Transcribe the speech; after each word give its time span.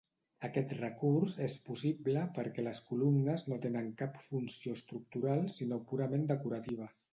Aquest 0.47 0.71
recurs 0.77 1.35
és 1.47 1.57
possible 1.67 2.23
perquè 2.37 2.65
les 2.65 2.81
columnes 2.89 3.45
no 3.53 3.61
tenen 3.67 3.93
cap 4.01 4.19
funció 4.31 4.75
estructural 4.81 5.47
sinó 5.61 5.83
purament 5.93 6.29
decorativa. 6.37 6.93